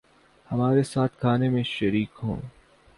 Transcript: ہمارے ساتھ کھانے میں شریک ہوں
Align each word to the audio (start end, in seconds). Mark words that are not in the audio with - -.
ہمارے 0.49 0.83
ساتھ 0.83 1.19
کھانے 1.19 1.49
میں 1.49 1.63
شریک 1.65 2.19
ہوں 2.23 2.41